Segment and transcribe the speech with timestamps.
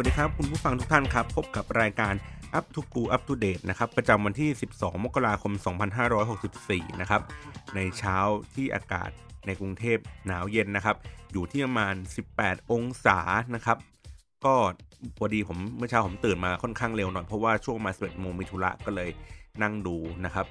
[0.00, 2.14] วัสดีครับคุณผู้ฟังทุกท่านครับ พบกับรายการ
[2.58, 5.52] Up to Go Up to Date นะครับประจำวันที่ 12 มกราคม
[6.26, 7.22] 2564 นะครับ
[7.74, 8.16] ในเช้า
[8.54, 9.10] ที่อากาศ
[9.46, 10.96] ในกรุงเทพหนาวเย็นนะครับ
[11.32, 11.94] อยู่ที่ประมาณ
[12.32, 13.18] 18 องศา
[13.54, 13.78] นะครับ
[14.44, 14.54] ก็
[15.18, 19.10] พอดีผมเมื่อเช้าผมตื่นมาค่อนข้างเร็วหน่อย เพราะว่าช่วงมา11โมงมีธุระก็เลย
[19.62, 20.46] นั่งดูนะครับ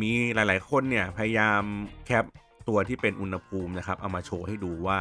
[0.00, 1.62] มีหลาย ๆ คนเนี่ยพยายาม
[2.06, 2.24] แคป
[2.68, 4.98] ตัวที่เป็นอุณหภูมินะครับ เอามาโชว์ให้ดูว่า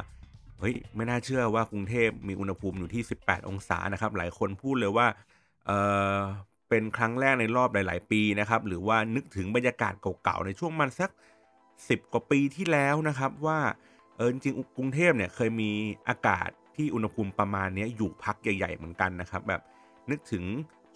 [0.60, 5.08] เฮ้ยไม่น่าเชื่อว่ากรุงเทพมีอุณหภูมิอยู่ที่ 18 องศานะครับ หลายคนพูดเลยว่า
[5.66, 5.72] เอ
[6.16, 6.18] อ
[6.70, 9.94] เป็นครั้งแรกในรอบหลาย ๆ ปีนะครับ หรือว่านึกถึงบรรยากาศ
[10.24, 11.12] เก่าๆในช่วงมันสัก
[11.62, 13.60] 10 กว่าปีที่แล้วนะครับ ว่า
[14.18, 15.72] เออจริงกรุงเทพเนี่ยเคยมี
[16.10, 19.62] อากาศที่อุณหภูมิประมาณนี้อยู่พักใหญ่ ๆ เหมือนกันนะครับ แบบ
[20.12, 20.44] นึกถึง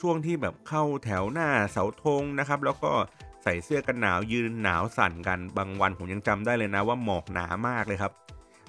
[0.01, 2.91] ช่วงที่แบบเข้าแถวหน้าเสาธงนะครับ แล้วก็
[3.43, 8.11] ใส่เสื้อกันหนาวยืนหนาวสั่นกันบางวันผมยังจำได้เลยนะว่าหมอกหนามากเลยครับ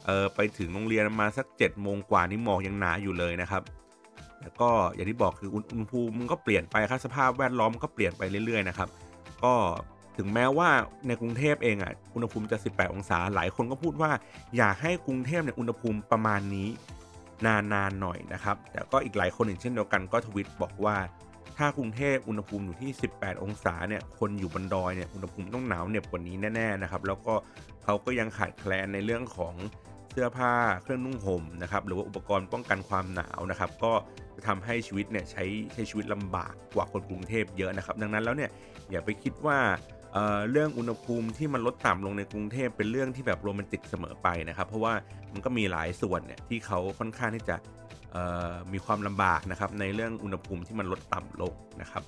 [0.07, 3.63] เออไปถึงโรงเรียนมาสัก7จ็ดโมงกว่านี่หมอกยังหนาอยู่เลยนะครับ
[4.43, 8.89] แล้วก็อย่างที่บอกคืออุณหภูมิมันก็เปลี่ยนไปครับสภาพแวดล้อมก็เปลี่ยนไปเรื่อยๆนะครับ
[9.45, 9.55] ก็
[10.17, 10.69] ถึงแม้ว่า
[11.07, 14.11] ในกรุงเทพเองอะอุณหภูมิจะ 18 องศาหลายคนก็พูดว่า
[14.57, 16.69] อยากให้กรุงเทพเนี่ยอุณหภูมิประมาณนี้
[17.47, 20.97] นานๆหน่อยนะครับ แต่ก็อีกหลายคนอย่างเช่นเดียวกันก็ทวิตบอกว่า
[21.59, 27.35] ถ้ากรุงเทพอุณหภูมิอยู่ที่ 18 องศาเนี่ยคนอยู่บนดอยเนี่ยอุณหภูมิต้องหนาวเหน็บกว่านี้แน่ๆนะครับ แล้วก็
[27.85, 29.55] เขาก็ยังขาดแคลนในเรื่องของ
[30.13, 33.93] เสื้อผ้าเครื่องนุ่งห่มนะครับหรือว่าอุปกรณ์ป้องกันความหนาวนะครับ ก็
[34.37, 38.51] จะทำให้ชีวิตเนี่ยใช้ใช้ชีวิตลำบากกว่าคนกรุงเทพเยอะนะครับ ดังนั้นแล้วเนี่ย
[38.91, 39.59] อย่าไปคิดว่า
[40.13, 44.95] เเรื่องอุณหภูมิที่มันลดต่ำลงในกรุงเทพเป็นเรื่องที่แบบโรแมนติกเสมอไปนะครับ เพราะว่า
[45.33, 47.57] มันก็มีหลายส่วนเนี่ยที่เขาค่อนข้างที่จะ
[48.73, 52.03] มีความลำบากนะครับในเรื่องอุณหภูมิที่มันลดต่ำลงนะครับ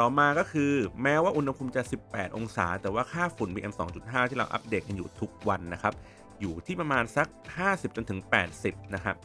[0.00, 5.94] ต่อมาก็คือแม้ว่าอุณหภูมิจะ 18 องศา แต่ว่าค่าฝุ่น PM 2.5 ที่เราอัปเดตกันอยู่ทุกวันนะครับ
[6.40, 7.28] อยู่ที่ประมาณสัก
[7.62, 8.20] 50จนถึง
[8.58, 9.16] 80 นะครับ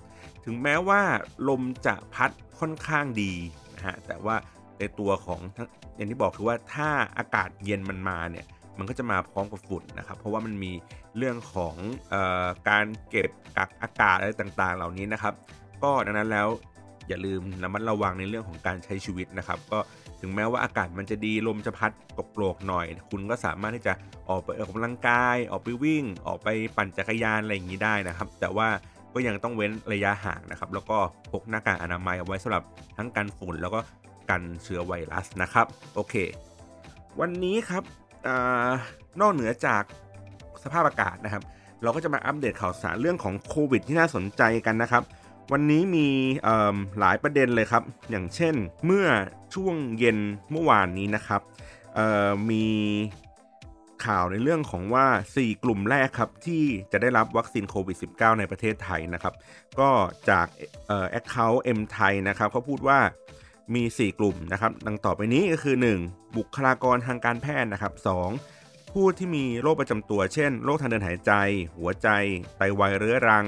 [0.45, 1.01] ถึงแม้ว่า
[1.49, 3.33] ลมจะพัดค่อนข้างดี
[3.75, 4.35] นะฮะ แต่ว่า
[4.79, 8.45] ในตัวของทั้งอย่างที่บอกคือว่าถ้าอากาศเย็นมันมาเนี่ย
[8.77, 10.71] มันก็จะมาพร้อมกับฝุ่นนะครับ เพราะว่ามันมี
[11.17, 11.75] เรื่องของ
[12.13, 15.33] ออการเก็บกักอากาศอะไรต่างๆ เหล่านี้นะครับ
[15.83, 16.47] ก็ดังนั้นแล้ว
[17.07, 19.79] อย่าลืมระมัดระวังในเรื่องของการใช้ชีวิตนะครับ ก็
[20.21, 23.93] ถึงแม้ว่าอากาศมันจะดีลมจะพัดตกโปรกหน่อย คุณก็สามารถที่จะ
[24.29, 28.67] ออกไปออกกำลังกาย ออกไปวิ่ง ออกไปปั่นจักรยานอะไรอย่างนี้ได้นะครับ แต่ว่า
[29.13, 30.97] ก็ยังต้องเว้นระยะห่างนะครับ แล้วก็
[31.31, 32.63] พกหน้ากากอนามัยเอาไว้สำหรับ
[32.97, 33.79] ทั้งกันฝุ่นแล้วก็
[34.29, 35.65] กันเชื้อไวรัสนะครับ
[35.95, 36.15] โอเค
[37.19, 37.83] วันนี้ครับ
[38.27, 38.29] อ
[39.21, 39.83] นอกเหนือจาก
[40.63, 41.43] สภาพอากาศนะครับ
[41.83, 45.03] เราก็จะมาอัปเดตข่าวสารเรื่องของโควิดที่น่าสนใจกันนะครับ
[45.51, 46.07] วันนี้มี
[46.99, 49.07] หลายประเด็นเลยครับ อย่างเช่นเมื่อ
[49.53, 50.17] ช่วงเย็น
[50.51, 51.41] เมื่อวานนี้นะครับ
[52.49, 52.65] มี
[54.05, 59.33] ข่าวในเรื่องของว่า 4 กลุ่มแรกครับ ที่จะได้รับวัคซีนโควิด -19 ในประเทศไทยนะครับ
[59.79, 59.89] ก็
[60.29, 60.47] จาก
[61.09, 62.99] แอคเคาท์ M ไทยนะครับเขาพูดว่า
[63.75, 65.75] มี 4 กลุ่มนะครับดังต่อไปนี้ก็คือ
[66.05, 66.37] 1.
[66.37, 67.93] บุคลากรทางการแพทย์นะครับ
[68.43, 68.91] 2.
[68.91, 71.31] ผู้ที่มีโรคประจำตัว เช่น โรคทางเดินหายใจ
[71.77, 72.07] หัวใจ
[72.57, 73.47] ไตวายเรื้อรัง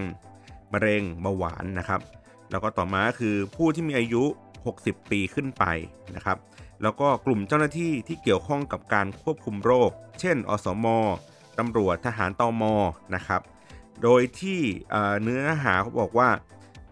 [0.73, 2.01] มะเร็งเบาหวานนะครับ
[2.51, 4.23] แล้วก็ต่อมาคือผู้ที่มีอายุ
[4.67, 5.63] 60 ปีขึ้นไป
[6.15, 6.37] นะครับ
[6.83, 10.85] แล้วก็กลุ่มเจ้าหน้าที่ที่เกี่ยวข้องกับการควบคุมโรค เช่น อสม
[11.59, 12.63] ตำรวจทหารตอม
[13.15, 13.41] นะครับ
[14.03, 14.59] โดยที่
[15.23, 16.29] เนื้อหาเขาบอกว่า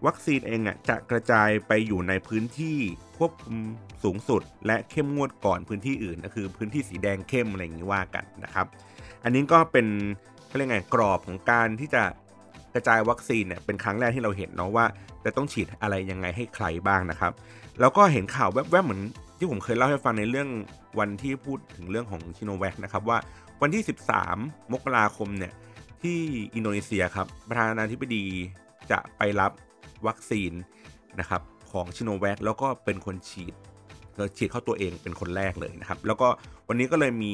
[0.06, 2.78] วัคซีนเองอะจะกระจายไปอยู่ในพื้นที่
[3.18, 3.56] ควบคุม
[4.04, 8.66] สูงสุด และเข้มงวดก่อนพื้นที่อื่นก็คือพื้นที่สีแดงเข้มอะไรอย่างนี้ว่ากันนะครับ
[9.24, 9.88] อันนี้ก็เป็น
[10.48, 12.04] เขาเรียกไงกรอบของการที่จะ
[12.74, 14.86] กระจายวัคซีนเนี่ยเป็นครั้งแรกที่เราเห็นเนาะว่า
[15.26, 17.32] จะต้องฉีดอะไรยังไงให้ใครบ้างนะครับ
[17.80, 19.02] แล้วก็เห็นข่าวแวบๆเหมือน
[19.38, 20.50] ที่ผมเคยเล่าให้ฟังในเรื่อง
[21.00, 23.18] วันที่พูดถึงเรื่องของชิโนแวคนะครับว่า
[23.62, 23.84] วันที่
[24.28, 25.54] 13 มกราคมเนี่ย
[26.02, 26.18] ที่
[26.56, 28.26] อินโดนีเซียครับประธานาธิบดี
[28.92, 29.52] จะไปรับ
[30.08, 30.52] วัคซีน
[31.20, 31.42] นะครับ
[31.72, 33.54] ของชิโนแวคแล้วก็เป็นคนฉีด
[34.38, 36.28] ฉีดเข้าตัวเองเป็นคนแรกเลยนะครับ แล้วก็
[36.68, 37.34] วันนี้ก็เลยมี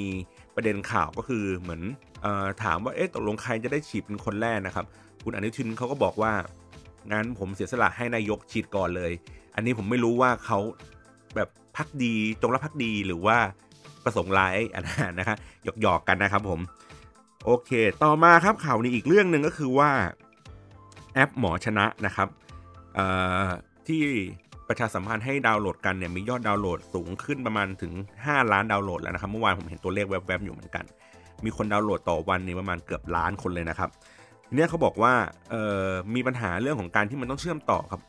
[0.56, 1.82] ประเด็นข่าวก็คือเหมือน
[2.26, 4.86] ออถามว่าเอ๊ะตกลงใครจะได้ฉีดเป็นคนแรกนะครับ
[5.24, 6.34] คุณอนุทินเขาก็บอกว่า
[7.12, 9.12] งั้นผมเสียสละให้นายกฉีดก่อนเลย
[9.56, 10.60] อันนี้ผมไม่รู้ว่าเขา
[11.36, 13.38] แบบพักดีจงรับพักดีหรือว่า
[14.04, 15.38] ประสงค์ร้ายอันนั้นนะครับ
[15.82, 16.60] หยอกๆกันนะครับผม
[17.46, 17.72] โอเค
[18.04, 19.92] ต่อมาครับข่าวนี้อีกเรื่องหนึ่งก็คือว่า
[21.14, 22.28] แอปหมอชนะนะครับ
[23.88, 24.02] ที่
[24.68, 27.94] ประชาสัมพันธ์ให้ดาวน์โหลดกันเนี่ยมียอดดาวน์โหลดสูงขึ้นประมาณถึง
[28.24, 30.86] 5 ล้านดาวน์โหลดแล้วนะครับ เมื่อวานผมเห็นตัวเลขแวบๆอยู่เหมือนกัน
[31.46, 33.90] มีคนดาวน์โหลดต่อวันนี่ประมาณเกือบล้านคนเลยนะครับ
[34.48, 35.14] ทีนี้เขาบอกว่า
[36.16, 38.02] มีปัญหาเรื่องของการที่มันต้องเชื่อมต่อครับ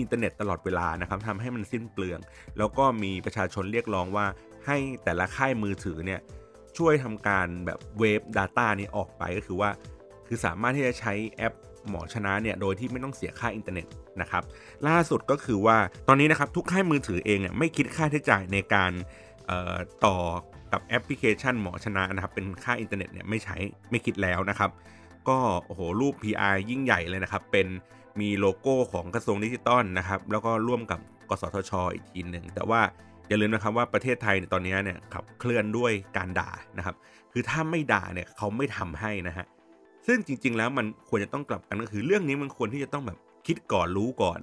[0.00, 2.20] อินเทอร์เน็ตตลอดเวลานะครับทำให้มันสิ้นเปลือง
[2.58, 4.26] แล้วก็มีประชาชนเรียกร้องว่า
[4.66, 6.20] ให้แต่ละค่ายมือถือเนี่ย
[6.78, 9.70] ช่วยทำการแบบเวฟ Data นี้ออกไปก็คือว่า
[10.26, 11.54] คือสามารถที่จะใช้แอป
[11.88, 13.86] หมอชนะเนี่ยโดยที่ไม่ต้องเสียค่าอินเทอร์เน็ต
[14.20, 14.42] นะครับ
[14.88, 15.76] ล่าสุดก็คือว่า
[16.08, 18.92] ตอนนี้นะครับทุกค่ายมือถือเองเนี่ยไม่คิดค่าใช้จ่ายในการ
[20.04, 20.16] ต่อ
[20.72, 23.56] กับแอปพลิเคชันหมอชนะนะครับเป็นค่าอินเทอร์เน็ตเนี่ยไม่ใช้
[23.90, 24.70] ไม่คิดแล้วนะครับ
[25.28, 27.66] ก็โอ้โหรูป PR ยิ่งใหญ่เลยนะครับ เป็น
[28.20, 31.00] มีโลโก้ของกระทรวงดิจิตอลนะครับ แล้วก็ร่วมกับ
[31.30, 32.80] กสทชอีกทีหนึ่งแต่ว่า
[33.28, 36.96] อย่าลืมนะครับว่าประเทศไทยในตอนนี้เนี่ยขับเคลื่อนด้วยการด่านะครับ
[37.32, 39.46] คือถ้าไม่ด่าเนี่ยเขาไม่ทำให้นะฮะ
[40.06, 44.40] ซึ่งจริง ๆ แล้วมันควรจะต้องกลับกันก็คือเรื่องนี้มันควรที่จะต้องแบบคิดก่อนรู้ก่อน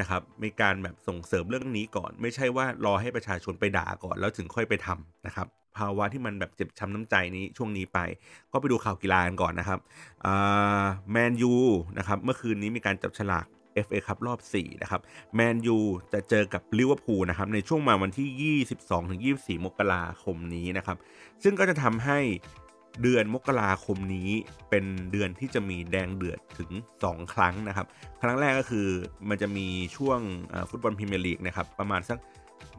[0.00, 5.46] นะครับมีการแบบส่งเสริมเรื่องนี้ก่อน ไม่ใช่ว่ารอให้ประชาชนไปด่าก่อนแล้วถึงค่อยไปทำนะครับ
[5.76, 7.98] ภาวะที่มันแบบเจ็บช้ำน้ำใจนี้ช่วงนี้ไป
[8.52, 9.78] ก็ไปดูข่าวกีฬากันก่อนนะครับ
[11.10, 11.54] แมนยู
[11.98, 13.46] นะครับเมื่อคืนนี้มีการจับฉลาก
[13.86, 15.00] FA ครับรอบ 4 นะครับ
[15.34, 15.78] แมนยู
[16.12, 18.56] จะเจอกับลิเวอร์พูลนะครับ ในช่วงมาวันที่
[19.58, 20.96] 22-24 มกราคมนี้นะครับ
[21.42, 22.18] ซึ่งก็จะทำให้
[23.02, 24.30] เดือนมกราคมนี้
[24.70, 26.70] เป็นเดือนที่จะมีแดงเดือดถึง
[27.02, 27.86] 2 ครั้งนะครับ
[28.22, 28.88] ครั้งแรกก็คือ
[29.28, 29.66] มันจะมี
[29.96, 30.18] ช่วง
[30.70, 32.18] ฟุตบอลพรีเมียร์ลีกนะครับ ประมาณสัก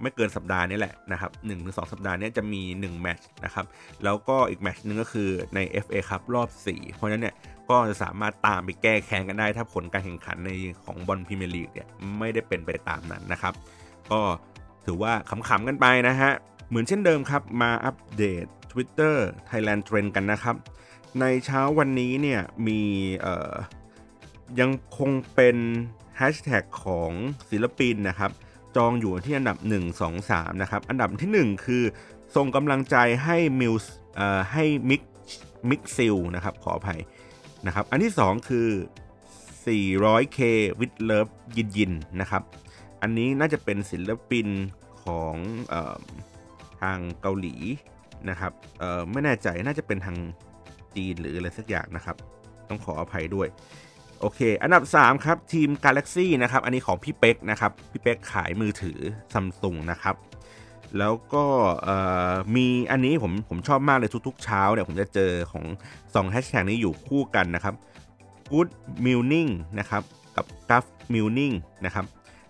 [0.02, 3.66] ไม่เกินสัปดาห์นี้แหละนะครับหนึ่งถึงสสัปดาห์นี้จะมี 1 แมตช์นะครับ
[4.04, 7.36] แล้วก็อีกแมตช์นึงก็คือใน FA ครับรอบ 4 เพราะฉะนั้นเนี่ย
[7.70, 10.50] ก็จะสามารถตามไปแก้แค้นกันได้ ถ้าผลการแข่งขันใน
[10.86, 11.88] ของบอลพรีเมียร์ลีกเนี่ย
[12.20, 13.54] ไม่ได้เป็นไปตามนั้นนะครับ
[14.12, 14.22] ก็
[14.86, 16.32] ถือว่าขำๆกันไปนะฮะ
[16.68, 19.16] เหมือนเช่นเดิมครับมาอัปเดต Twitter
[19.50, 20.56] Thailand Trend กันนะครับ
[21.20, 22.82] ในเช้าวันนี้เนี่ยมี
[24.60, 25.58] ยังคงเป็น
[26.18, 27.12] แฮชแท็กของ
[27.50, 28.32] ศิลปินนะครับ
[28.76, 31.84] จองอยู่ที่อันดับ 1 2 3 นะครับ อันดับที่ 1 คือ
[32.36, 32.96] ส่งกำลังใจ
[33.26, 33.94] ให้มิวส์
[34.52, 35.02] ให้มิก
[35.70, 37.00] มิกซิลนะครับ ขออภัย
[37.68, 38.68] นะครับ อันที่ 2 คือ
[39.66, 40.40] 400k
[40.80, 41.92] with love ยินยิน
[42.22, 42.44] นะครับ
[43.02, 44.48] อันนี้น่าจะเป็นศิลปิน
[45.04, 45.36] ของ
[45.74, 45.96] ออ
[46.82, 47.56] ทางเกาหลี
[48.30, 48.54] นะครับ
[49.12, 50.18] ไม่แน่ใจน่าจะเป็นทาง
[50.96, 52.16] จีนหรืออะไรสักอย่างนะครับ
[52.70, 53.48] ต้องขออภัยด้วย
[54.22, 59.00] โอเค อันดับ 3 ครับ ทีม Galaxy นะครับ อันนี้ของพี่เป๊กนะครับ พี่เป๊กขายมือถือ
[59.34, 60.16] ซัมซุงนะครับ
[61.00, 61.46] แล้วก็
[62.56, 65.66] มีอันนี้ผมผมชอบมากเลยทุกๆเช้าเนี่ยผมจะเจอของ
[66.00, 67.76] 2แฮชแท็กนี้อยู่คู่กันนะครับ
[68.52, 68.70] Good
[69.06, 70.04] m i l n i n g นะครับ
[70.38, 72.06] กับ g u f m i l n i n g นะครับ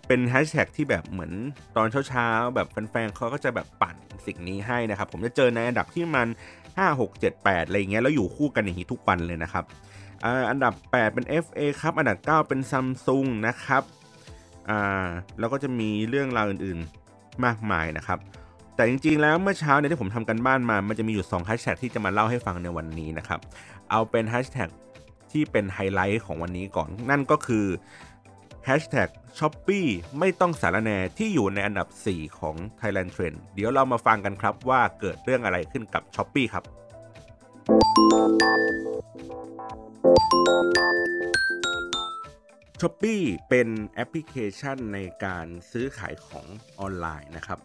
[0.06, 1.32] เป็นแฮชแท็กที่แบบเหมือน
[1.76, 3.96] ตอนเช้าๆ แบบแฟนๆเขาก็จะแบบปั่น
[4.26, 6.28] สิ่งนี้ให้นะครับ ผมจะเจอในอันดับที่มัน
[6.62, 9.64] 5 6 7 8 อะไรเงี้ยแล้วอยู่คู่กันอย่างนี้ทุกวันเลยนะครับ
[10.50, 13.82] อันดับ 8 เป็น FA ครับอันดับ 9 เป็นซัมซุงนะครับ
[15.38, 18.18] แล้วก็จะมีเรื่องราวอื่นๆมากมายนะครับ
[18.76, 23.40] แต่จริงๆแล้วเมื่อเช้าเนี่ยที่ผมทำกันบ้านมา มันจะมีอยู่2แฮชแท็กที่จะมาเล่าให้ฟังในวันนี้นะครับ
[23.90, 24.68] เอาเป็นแฮชแท็ก
[25.32, 27.66] ที่เป็นไฮไลท์ของวันนี้ก่อน นั่นก็คือ
[28.68, 29.08] Hashtag
[29.38, 29.86] s h o p e e
[30.18, 36.64] ไม่ต้องสารแนที่อยู่ในอันดับ 4 ของ Thailand Trend เดี๋ยวเรามาฟังกันครับว่าเกิดเรื่องอะไรขึ้นกับ s h o p e e ครับ
[40.02, 40.04] s
[42.82, 46.46] h o p e e เป็นแอปพลิเคชันในการซื้อขายของ
[46.80, 47.58] ออนไลน์นะครับ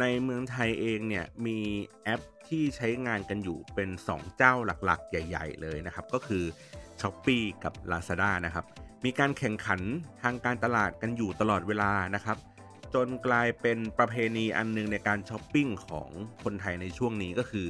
[0.00, 1.58] ในเมืองไทยเองเนี่ยมี
[2.04, 4.54] แอปที่ใช้งานกันอยู่เป็น 2 เจ้า
[4.84, 6.44] หลักๆ ใหญ่ ๆ เลยนะครับ ก็คือ
[7.00, 8.64] s h o p e e กับ Lazada นะครับ
[9.04, 9.80] มีการแข่งขัน
[10.22, 12.36] ทางการตลาดกันอยู่ตลอดเวลานะครับ
[12.94, 16.08] จนกลายเป็นประเพณีอันนึงในการช้อปปิ้งของ
[16.44, 17.68] คนไทยในช่วงนี้ก็คือ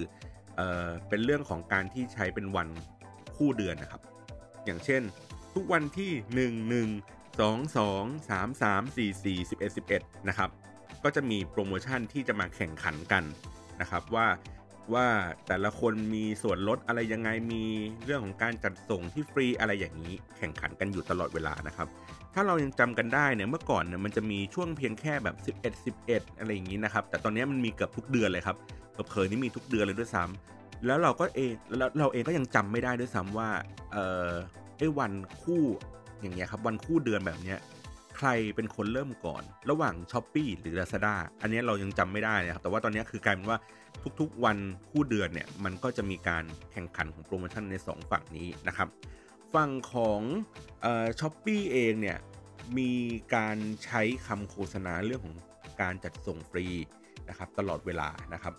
[0.57, 2.69] เออเป็นเรื่องของการที่ใช้เป็นวัน
[3.41, 4.03] คู่เดือนนะครับ
[4.65, 5.03] อย่างเช่น
[5.55, 6.13] ทุกวันที่
[6.53, 6.87] 1
[7.39, 10.51] 1 2 2 3 3 4 4 11 11 นะครับ
[11.05, 13.25] ก็จะมีโปรโมชั่นที่จะมาแข่งขันกัน
[13.81, 14.27] นะครับว่า
[14.95, 15.07] ว่า
[15.49, 17.65] แต่ละคนมีส่วนลดอะไรยังไงมี
[18.05, 21.89] เรื่องของการจัดส่งที่ฟรีอะไรอย่างนี้แข่งขันกันอยู่ตลอดเวลานะครับ
[22.35, 28.57] ถ้าเรายังจำกันได้เนี่ยเมื่อก่อนเนี่ยมันจะมีช่วงเพียงแค่แบบ 11 11 อะไรอย่างนี้นะครับ แต่ตอนนี้มันมีเกือบทุกเดือนเลยครับ
[29.11, 33.51] เผยนี่มีทุกเดือนเลยด้วยซ้ำ แล้วเราก็เองแล้วเราเองก็ยังจำไม่ได้ด้วยซ้ำว่า
[33.93, 33.97] เอ
[34.29, 34.31] อ
[34.79, 35.63] ไอ้วันคู่
[36.21, 37.59] อย่างเงี้ยครับวันคู่เดือนแบบเนี้ย
[38.17, 43.59] ใครเป็นคนเริ่มก่อน ระหว่าง s h อ p e e หรือ Lazada อันนี้เรายังจำไม่ได้นะครับแต่ว่าตอนนี้คือกลายเป็นว่า
[44.21, 44.59] ทุกๆวัน
[44.91, 48.89] คู่เดือนเนี่ยมันก็จะมีการแข่งขันของโปรโมชั่นใน 2 ฝั่งนี้นะครับ
[49.55, 50.21] ฝั่งของ
[51.21, 52.19] ช้อปปี้เองเนี่ย
[52.79, 52.93] มี
[53.35, 55.37] การใช้คำโฆษณาเรื่องของ
[55.81, 56.67] การจัดส่งฟรี
[57.29, 58.55] นะครับตลอดเวลานะครับ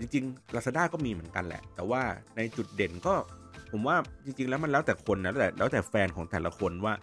[0.00, 2.02] จริงๆ Lazada ก็มีเหมือนกันแหละ แต่ว่า
[2.36, 3.14] ในจุดเด่นก็
[3.72, 6.94] ผมว่าจริง ๆ แล้วมันแล้วแต่คนนะแล้วแต่แล้วแต่แฟนของแต่ละคนว่า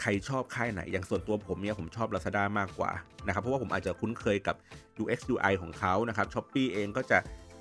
[0.00, 2.90] ใครชอบค่ายไหน อย่างส่วนตัวผมเนี่ยผมชอบ Lazada มากกว่า
[3.26, 4.56] นะครับ เพราะว่าผมอาจจะคุ้นเคยกับ
[5.02, 7.18] UX UI ของเขานะครับ s h อ p e e เองก็จะ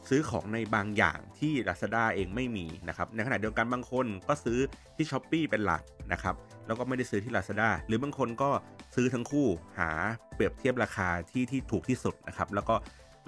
[0.10, 4.60] ซื้อของในบางอย่างที่ Lazada เองไม่มีนะครับ ในขณะเดียวกันบางคนก็ซื้อ
[4.96, 5.82] ที่ s h อ p e e เป็นหลัก
[6.14, 6.36] นะครับ
[6.68, 8.50] แล้วก็ไม่ได้ซื้อที่ Lazada หรือบางคนก็
[8.96, 9.48] ซื้อทั้งคู่
[9.80, 9.90] หา
[10.36, 12.76] เปรียบเทียบราคาที่ที่ถูกที่สุดนะครับ แล้วก็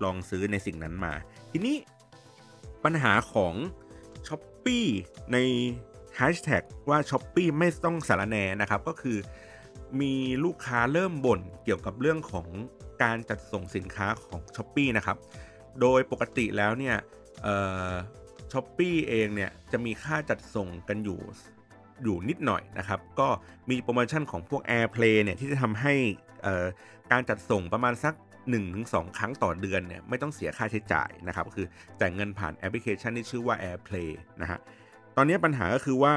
[0.04, 1.14] ลองซื้อในสิ่งนั้นมา
[1.52, 1.78] ทีนี้
[2.84, 3.54] ปัญหาของ
[4.28, 4.86] s h อ p e e
[5.34, 5.38] ใน
[6.20, 9.18] Hashtag ว่า s h อ p e e ไม่ต้องสารแนนะครับ ก็คือ
[10.02, 12.48] มีลูกค้าเริ่มบ่นเกี่ยวกับเรื่องของ
[13.04, 15.18] การจัดส่งสินค้าของ s h อ p e e นะครับ
[15.82, 16.96] โดยปกติแล้วเนี่ย
[18.52, 21.20] Shopee เองเนี่ยจะมีค่าจัดส่งกันอยู่
[22.04, 23.28] อยู่นิดหน่อยนะครับ ก็
[23.70, 25.94] มีโปรโมชั่นของพวก AirPay เนี่ยที่จะทำให้
[27.12, 28.14] การจัดส่งประมาณสัก
[28.50, 31.66] 1-2 ครั้งต่อเดือนเนี่ยไม่ต้องเสียค่าใช้จ่ายนะครับคือ
[32.00, 34.10] จ่ายเงินผ่านแอปพลิเคชันที่ชื่อว่า AirPay
[34.42, 34.60] นะฮะ
[35.16, 36.14] ตอนนี้ปัญหาก็คือว่า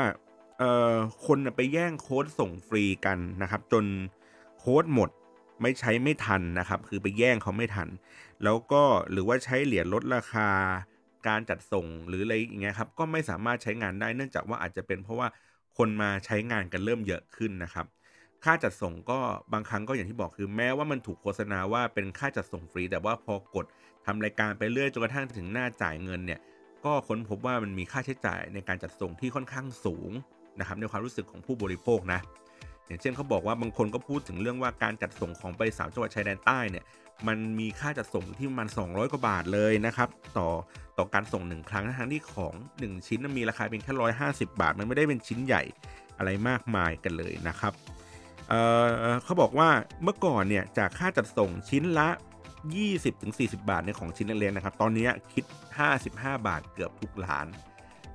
[1.27, 3.85] คนไปแย่งโค้ดส่งฟรีกันนะครับ จน
[4.59, 5.11] โค้ดหมด
[5.63, 7.89] ไม่ใช้ไม่ทันนะครับ คือไปแย่งเขาไม่ทัน
[8.45, 10.49] แล้วก็หรือว่าใช้เหรียญลดราคา
[11.29, 15.29] การจัดส่งหรืออะไรอย่างเงี้ยครับก็ไม่สามารถใช้งานได้เนื่องจากว่าอาจจะเป็นเพราะว่า
[15.79, 17.87] คนมาใช้งานกันเริ่มเยอะขึ้นนะครับ
[18.45, 19.19] ค่าจัดส่งก็
[19.53, 23.67] บางครั้งก็อย่างที่บอกคือแม้ว่ามันถูกโฆษณาว่าเป็นค่าจัดส่งฟรี แต่ว่าพอกด
[24.07, 26.41] ทำรายการไปเรื่อยจนกระทั่งถึงหน้าจ่ายเงินเนี่ย
[26.85, 30.11] ก็ค้นพบว่ามันมีค่าใช้จ่ายในการจัดส่งที่ค่อนข้างสูง
[30.59, 32.21] นะครับในความรู้สึกของผู้บริโภคนะ
[32.87, 36.85] อย่างเช่นเขาบอกว่าบางคนก็พูดถึงเรื่องว่าการจัดส่งของไปสามจังหวัดชายแดนใต้เนี่ย
[37.27, 40.09] มันมีค่าจัดส่งที่มัน 200 กว่าบาทเลยนะครับ
[40.39, 40.49] ต่อ
[40.99, 45.63] ต่อการส่ง 1 ครั้งทั้งที่ของ 1 ชิ้นมีราคาเป็นแค่ร้อยห้าสิบาท มันไม่ได้เป็นชิ้นใหญ่
[46.19, 47.73] อะไรมากมายกันเลยนะครับ
[48.49, 49.69] เเขาบอกว่า
[50.03, 52.09] เมื่อก่อนเนี่ยจากค่าจัดส่งชิ้นละ
[52.89, 55.45] 20-40 บาทในของชิ้นเล็กๆนะครับ ตอนนี้คิด
[55.97, 57.47] 55 บาทเกือบทุกร้าน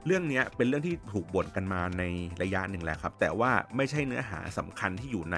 [0.06, 2.04] เรื่องนี้เป็นเรื่องที่ถูกบ่นกันมาใน
[2.42, 5.38] ระยะหนึ่งแล้วครับ แต่ว่าไม่ใช่เนื้อหาสำคัญที่อยู่ใน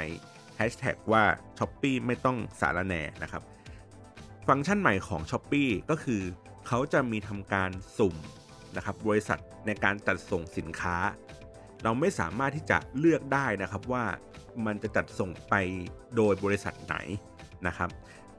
[0.57, 1.23] แฮชแท็กว่า
[1.57, 3.43] s h อ p e e ไม่ต้องสารแน่นะครับ
[4.47, 6.21] ฟังก์ชันใหม่ของ s h อ p e e ก็คือ
[6.67, 8.15] เขาจะมีทำการสุ่ม
[8.75, 10.97] นะครับบริษัทในการจัดส่งสินค้า
[11.83, 14.05] เราไม่สามารถที่จะเลือกได้นะครับว่า
[14.65, 15.53] มันจะจัดส่งไป
[16.15, 16.95] โดยบริษัทไหน
[17.67, 17.89] นะครับ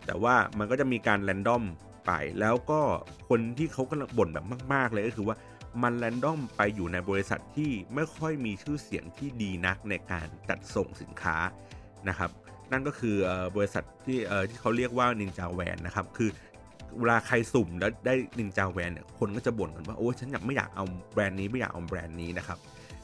[0.07, 1.65] แต่ว่ามันก็จะมีการแรนดอม
[2.07, 2.81] ไป แล้วก็
[3.29, 5.37] คนที่เขากำลังบ่นแบบมาก ๆ เลยก็คือว่า
[5.83, 11.37] มันแรนดอมไปอยู่ในบริษัทที่ไม่ค่อยมีชื่อเสียงที่ดีนักในการจัดส่งสินค้า
[12.09, 12.31] นะครับ
[12.73, 13.17] นั่นก็คือ
[13.57, 16.31] บริษัทที่ที่เขาเรียกว่า Ninja Van นะครับ คือ
[16.99, 22.59] เวลาใครสุ่มแล้วได้ Ninja Van เนี่ยคนก็จะบ่นกันว่าโอ้ฉันอยากไม่อยากเอาแบรนด์นี้ไม่อยากเอาแบรนด์นี้นะครับ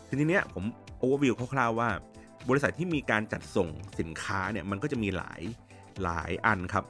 [0.08, 0.64] ทีนี้เนี้ยผม
[0.98, 1.88] โอเวอร์วิวคร่าวๆว่า
[2.48, 3.68] บริษัทที่มีการจัดส่ง
[4.00, 5.40] สินค้าเนี่ยมันก็จะมีหลาย
[6.02, 6.84] หลายอันครับ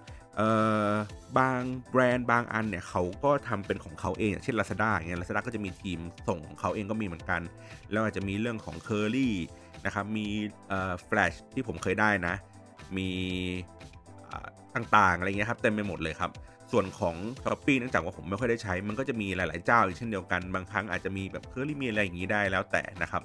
[1.38, 1.60] บาง
[1.90, 7.40] แบรนด์บางอันเนี่ยเขาก็ทำเป็นของเขาเองอย่างเช่น Lazada อย่างเงี้ย Lazada ก็จะมีทีมส่งของเขาเองก็มีเหมือนกัน
[7.90, 9.28] แล้วอาจจะมีเรื่องของ Curly
[9.86, 10.26] นะครับ มี
[10.68, 12.34] เอ่อ Flash ที่ผมเคยได้นะ
[12.96, 13.08] มี
[14.74, 16.30] ต่างๆอะไรเงี้ยครับเต็มไปหมดเลยครับ
[16.72, 23.22] ส่วนของ s h อ p e e เนื่องจากว่าผมไม่ค่อยได้ใช้ มันก็จะมีหลาย ๆ เจ้าอีกเช่นเดียวกัน บางครั้งอาจจะมีแบบเคอรี่มีอะไรอย่างนี้ได้แล้วแต่นะครับ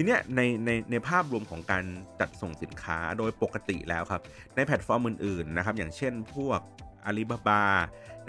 [0.00, 1.84] ทีเนี้ยในในในภาพรวมของการ
[2.20, 4.22] จัดส่งสินค้าโดยปกติแล้วครับ
[4.56, 6.60] ในแพลตฟอร์มอื่นๆนะครับ อย่างเช่นพวก
[7.08, 7.62] Alibaba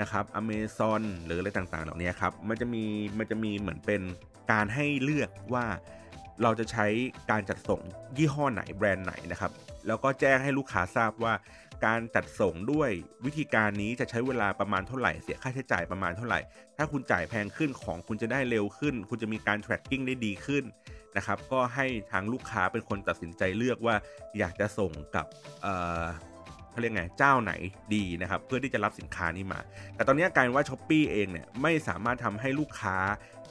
[0.01, 2.83] นะครับ Amazon หรืออะไรต่างๆ เหล่านี้ครับ มันจะมี
[3.17, 4.01] มันจะมีเหมือนเป็น
[4.51, 5.65] การให้เลือกว่า
[6.43, 6.87] เราจะใช้
[7.31, 7.81] การจัดส่ง
[8.17, 9.51] ยี่ห้อไหนแบรนด์ไหนนะครับ
[9.87, 11.33] แล้วก็แจ้งให้ลูกค้าทราบว่า
[11.85, 12.89] การจัดส่งด้วย
[13.25, 16.39] วิธีการนี้จะใช้เวลาประมาณเท่าไหร่เสียค่าใช้จ่ายประมาณเท่าไหร่
[16.77, 20.65] ถ้าคุณจ่ายแพงขึ้นของคุณจะได้เร็วขึ้น คุณจะมีการ tracking ได้ดีขึ้น
[21.17, 23.95] นะครับ ก็ให้ทางลูกค้าเป็นคนตัดสินใจเลือกว่า
[24.39, 25.25] อยากจะส่งกับ
[25.63, 27.53] เเขาเรียกไงเจ้าไหน
[27.95, 29.59] ดีนะครับ เพื่อที่จะรับสินค้านี้มา
[29.95, 32.97] แต่ตอนนี้การว่าช้อปปีเองเนี่ยไม่สามารถทำให้ลูกค้า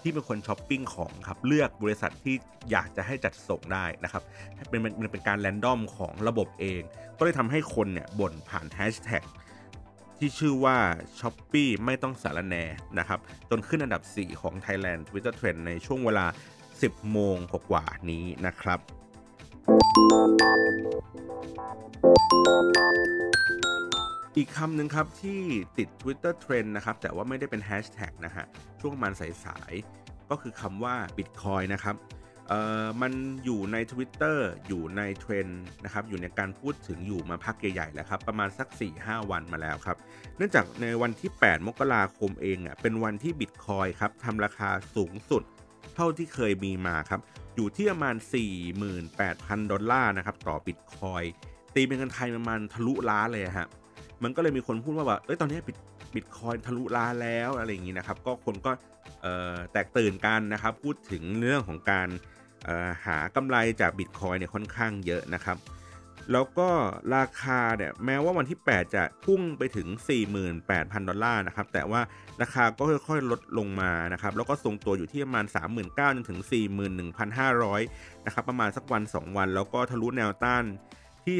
[0.03, 2.35] ที่เป็นคนช้อปปิ้งของครับเลือกบริษัทที่
[2.71, 4.23] อยากจะให้จัดส่งได้นะครับ
[4.69, 6.83] เป็นมันเป็นการแรนดอมของระบบเอง
[7.19, 9.23] ก็เลยทำให้คนเนี่ยบ่นผ่านแฮชแท็ก
[10.19, 10.77] ที่ชื่อว่า
[11.19, 12.57] s h อ p e e ไม่ต้องสารแน
[12.99, 16.27] นะครับ จนขึ้นอันดับ 4 ของ Thailand Twitter Trend ในช่วงเวลา
[16.87, 17.37] 10 โมง
[17.71, 18.81] กว่านี้นะครับ
[24.37, 25.41] อีกคำหนึ่งครับที่
[25.79, 28.45] ติด Twitter Trend นะครับ แต่ว่าไม่ได้เป็นแฮชแท็กนะฮะ
[28.81, 29.13] ช่วงมัน
[29.45, 31.97] สายๆ ก็คือคำว่า Bitcoin นะครับ
[32.49, 33.13] เอ่อมัน
[33.45, 38.69] อยู่ใน Twitter อยู่ในเทรนด์นะครับ อยู่ในการพูดถึงอยู่มาพักใหญ่ๆแล้วครับ ประมาณสัก
[38.99, 39.97] 4-5 วันมาแล้วครับ
[40.37, 45.45] เนื่องจากในวันที่ 8 มกราคมเองอะเป็นวันที่ Bitcoin ครับทำราคาสูงสุด
[45.95, 47.21] เท่าที่เคยมีมาครับ
[47.57, 48.15] อยู่ที่ประมาณ
[48.93, 51.23] 48,000 ดอลลาร์นะครับ ต่อบิตคอย
[51.75, 53.69] ตีเป็นเงินไทยประมาณทะลุล้านเลยฮะ
[54.23, 55.79] มันก็เลยมีคนพูดว่าแบบเอ้ยตอนนี้บิต
[56.15, 58.73] บิตคอยทะลุล้านแล้วอะไรอย่างนี้นะครับ ก็คนก็
[59.73, 62.09] แตกตื่นกันนะครับ พูดถึงเรื่องของการ
[63.07, 65.57] หากำไรจากบิตคอยเนี่ยค่อนข้างเยอะนะครับ
[66.33, 66.69] แล้วก็
[67.17, 69.89] ราคาเนี่ยแม้ว่าวันที่ 8 จะพุ่งไปถึง
[70.49, 72.01] 48,000 ดอลลาร์นะครับ แต่ว่า
[72.43, 75.47] ราคาก็ค่อยๆ ลดลงมานะครับ แล้วก็ทรงตัวอยู่ที่ประมาณ
[75.85, 76.41] 39,000จนถึง
[77.13, 80.65] 41,500 นะครับ ประมาณสักวัน 2 วัน แล้วก็ทะลุแนวต้าน
[81.25, 81.37] ที่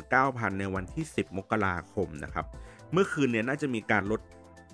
[0.00, 2.46] 39,000 ในวันที่ 10 มกราคมนะครับ
[2.92, 4.20] เมื่อคืนเนี่ยน่าจะมีการลด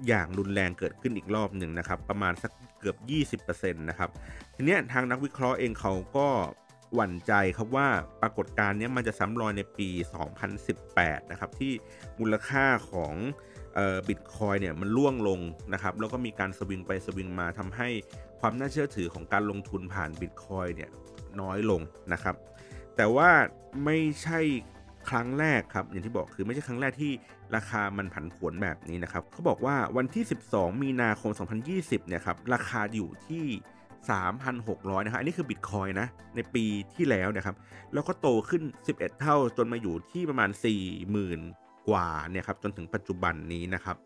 [0.08, 4.10] อย่างรุนแรงเกิดขึ้นอีกรอบหนึ่งนะครับ ประมาณสักเกือบ 20%นะครับ
[4.54, 6.28] ทีนี้ทางนักวิเคราะห์เองเขาก็
[6.94, 7.88] หวั่นใจครับว่า
[8.22, 9.88] ปรากฏการณ์นี้มันจะซ้ำรอยในปี
[10.60, 11.72] 2018 นะครับ ที่
[12.20, 13.14] มูลค่าของ
[14.08, 15.40] บิตคอยเนี่ยมันล่วงลง
[15.72, 17.88] นะครับ แล้วก็มีการสวิงไปสวิงมาทำให้
[18.40, 20.90] ความน่าเชื่อถือของการลงทุนผ่านบิตคอยเนี่ย
[21.40, 21.80] น้อยลง
[22.12, 22.34] นะครับ
[22.96, 23.30] แต่ว่า
[23.84, 24.40] ไม่ใช่
[25.10, 27.12] ครั้งแรกครับอย่างที่บอกคือไม่ใช่ครั้งแรกที่
[27.56, 31.30] ราคามันผันผวนแบบนี้นะครับเขาบอกว่าวันที่ 12 มีนาคม
[31.70, 33.44] 2020 เนี่ยครับราคาอยู่ที่
[34.08, 36.64] 3,600 นะครับอันนี้คือบิตคอยนะ ในปี
[36.94, 37.56] ที่แล้วนะครับ
[37.92, 38.62] แล้วก็โตขึ้น
[38.96, 40.50] 11 เท่าจนมาอยู่ที่ประมาณ
[41.20, 43.96] 40,000 กว่าเนี่ยครับจนถึงปัจจุบันนี้นะครับ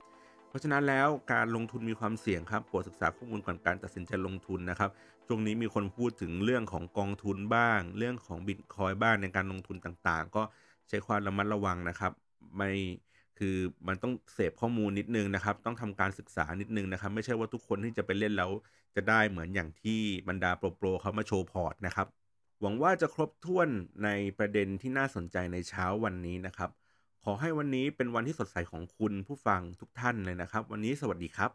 [0.48, 4.90] เพราะฉะนั้นแล้วการลงทุนมีความเสี่ยงครับโปรดศึกษาข้อมูลก่อนการตัดสินใจลงทุนนะครับ
[5.26, 10.42] ช่วงนี้มีคนพูดถึงเรื่องของกองทุนบ้าง เรื่องของบิตคอยบ้างในการลงทุนต่างๆ ก็
[10.88, 12.12] ใช้ความระมัดระวังนะครับ
[12.56, 12.70] ไม่
[13.38, 13.56] คือ
[13.88, 18.50] มันต้องเสพข้อมูลนิดนึงนะครับ ต้องทำการศึกษานิดนึงนะครับ ไม่ใช่ว่าทุกคนที่จะไปเล่นแล้ว
[18.96, 22.06] จะได้เหมือนอย่างที่บรรดาโปรโปรเขามาโชว์พอร์ตนะครับ
[22.60, 23.68] หวังว่าจะครบถ้วน
[24.04, 24.08] ใน
[24.38, 26.70] ประเด็นที่น่าสนใจในเช้าวันนี้นะครับ
[27.24, 31.50] ขอให้วันนี้เป็นวันที่สดใสของคุณผู้ฟังทุกท่านเลยนะครับ วันนี้สวัสดีครับ